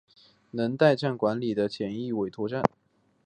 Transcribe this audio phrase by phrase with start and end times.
[0.49, 2.63] 能代站管理的简易委托站。